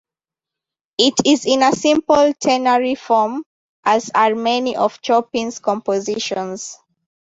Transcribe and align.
It 0.97 1.13
is 1.27 1.45
in 1.45 1.61
a 1.61 1.73
simple 1.73 2.33
ternary 2.33 2.95
form, 2.95 3.43
as 3.85 4.09
are 4.15 4.33
many 4.33 4.75
of 4.75 4.97
Chopin's 5.03 5.59
compositions. 5.59 6.75